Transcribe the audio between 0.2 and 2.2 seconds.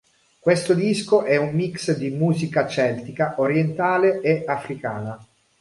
Questo disco è un mix di